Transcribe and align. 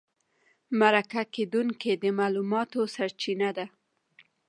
مرکه 0.79 1.21
کېدونکی 1.35 1.91
د 2.01 2.03
معلوماتو 2.17 2.79
سرچینه 2.95 3.49
ده. 3.57 3.65